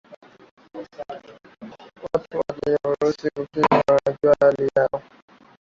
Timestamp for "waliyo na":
2.47-2.91